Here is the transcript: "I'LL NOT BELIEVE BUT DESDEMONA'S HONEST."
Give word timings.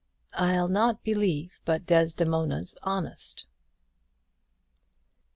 "I'LL 0.33 0.67
NOT 0.67 1.03
BELIEVE 1.03 1.59
BUT 1.63 1.85
DESDEMONA'S 1.85 2.75
HONEST." 2.81 3.45